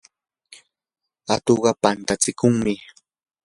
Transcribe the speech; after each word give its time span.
atuqqa 1.33 1.71
pantatsikuqmi. 1.81 2.75